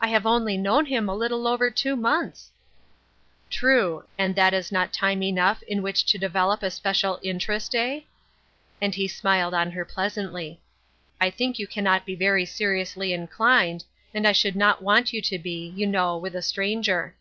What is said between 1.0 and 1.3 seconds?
a